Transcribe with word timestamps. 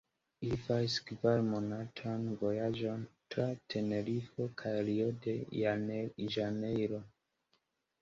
Ili 0.45 0.55
faris 0.61 0.95
kvar-monatan 1.09 2.25
vojaĝon 2.41 3.05
tra 3.37 3.47
Tenerifo 3.75 4.51
kaj 4.65 4.75
Rio-de-Ĵanejro. 4.91 7.07